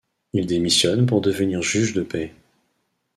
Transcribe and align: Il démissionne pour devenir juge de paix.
Il 0.33 0.47
démissionne 0.47 1.05
pour 1.05 1.21
devenir 1.21 1.61
juge 1.61 1.93
de 1.93 2.01
paix. 2.01 2.33